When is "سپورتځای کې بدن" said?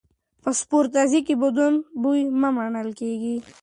0.59-1.73